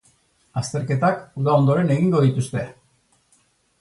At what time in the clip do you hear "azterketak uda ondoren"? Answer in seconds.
0.61-1.93